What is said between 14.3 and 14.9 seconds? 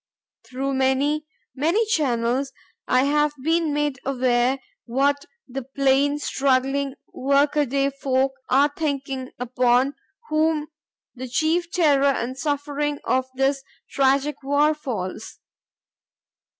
war